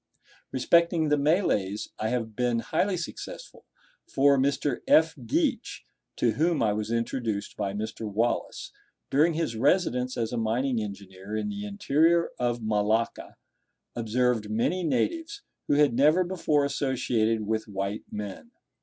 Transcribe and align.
Respecting 0.51 1.09
the 1.09 1.15
Malays, 1.15 1.89
I 1.99 2.07
have 2.09 2.35
been 2.35 2.57
highly 2.57 2.97
successful; 2.97 3.65
for 4.07 4.35
Mr. 4.35 4.79
F. 4.87 5.13
Geach 5.27 5.85
(to 6.15 6.31
whom 6.31 6.63
I 6.63 6.73
was 6.73 6.89
introduced 6.89 7.55
by 7.55 7.73
Mr. 7.73 8.11
Wallace), 8.11 8.71
during 9.11 9.35
his 9.35 9.55
residence 9.55 10.17
as 10.17 10.33
a 10.33 10.37
mining 10.37 10.81
engineer 10.81 11.35
in 11.35 11.49
the 11.49 11.65
interior 11.67 12.31
of 12.39 12.63
Malacca, 12.63 13.35
observed 13.95 14.49
many 14.49 14.83
natives, 14.83 15.43
who 15.67 15.75
had 15.75 15.93
never 15.93 16.23
before 16.23 16.65
associated 16.65 17.45
with 17.45 17.67
white 17.67 18.05
men. 18.09 18.49